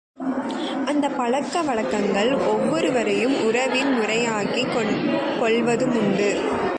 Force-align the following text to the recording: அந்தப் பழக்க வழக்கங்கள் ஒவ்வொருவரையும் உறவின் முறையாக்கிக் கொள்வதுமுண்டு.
அந்தப் 0.85 1.17
பழக்க 1.17 1.61
வழக்கங்கள் 1.61 2.33
ஒவ்வொருவரையும் 2.33 3.45
உறவின் 3.45 3.99
முறையாக்கிக் 3.99 4.73
கொள்வதுமுண்டு. 5.39 6.39